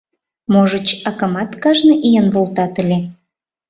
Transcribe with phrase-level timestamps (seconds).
[0.51, 2.99] Можыч, акымат кажне ийын волтат ыле.